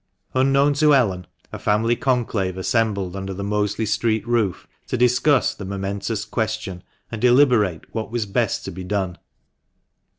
Unknown 0.33 0.73
to 0.73 0.95
Ellen, 0.95 1.27
a 1.53 1.59
family 1.59 1.95
conclave 1.95 2.57
assembled 2.57 3.15
under 3.15 3.35
the 3.35 3.43
Mosley 3.43 3.85
Street 3.85 4.27
roof, 4.27 4.67
to 4.87 4.97
discuss 4.97 5.53
the 5.53 5.63
momentous 5.63 6.25
question, 6.25 6.81
and 7.11 7.21
deliberate 7.21 7.83
what 7.93 8.09
was 8.09 8.25
best 8.25 8.65
to 8.65 8.71
be 8.71 8.83
done. 8.83 9.19